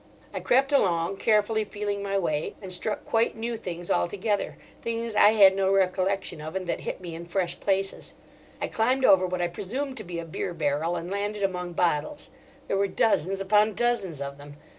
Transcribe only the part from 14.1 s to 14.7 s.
of them.